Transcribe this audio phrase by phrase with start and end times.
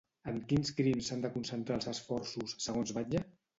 [0.29, 3.25] En quins crims s'han de concentrar els esforços, segons Batlle?